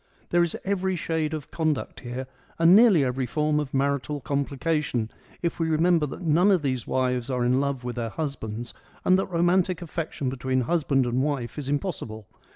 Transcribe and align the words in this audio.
There 0.29 0.41
is 0.41 0.57
every 0.63 0.95
shade 0.95 1.31
of 1.31 1.51
conduct 1.51 1.99
here 1.99 2.25
and 2.57 2.75
nearly 2.75 3.03
every 3.05 3.27
form 3.27 3.59
of 3.59 3.71
marital 3.71 4.19
complication, 4.19 5.11
if 5.43 5.59
we 5.59 5.69
remember 5.69 6.07
that 6.07 6.23
none 6.23 6.49
of 6.49 6.63
these 6.63 6.87
wives 6.87 7.29
are 7.29 7.45
in 7.45 7.59
love 7.61 7.83
with 7.83 7.97
their 7.97 8.09
husbands 8.09 8.73
and 9.05 9.19
that 9.19 9.27
romantic 9.27 9.79
affection 9.79 10.27
between 10.27 10.61
husband 10.61 11.05
and 11.05 11.21
wife 11.21 11.59
is 11.59 11.69
impossible. 11.69 12.27